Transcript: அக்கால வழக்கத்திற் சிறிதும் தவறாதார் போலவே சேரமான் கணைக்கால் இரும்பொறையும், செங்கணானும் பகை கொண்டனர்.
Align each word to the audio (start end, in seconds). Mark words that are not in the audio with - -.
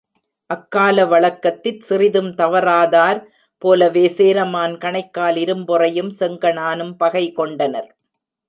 அக்கால 0.49 1.03
வழக்கத்திற் 1.05 1.79
சிறிதும் 1.79 2.31
தவறாதார் 2.35 3.19
போலவே 3.61 4.05
சேரமான் 4.17 4.75
கணைக்கால் 4.77 5.37
இரும்பொறையும், 5.37 6.11
செங்கணானும் 6.19 6.93
பகை 6.97 7.25
கொண்டனர். 7.31 7.89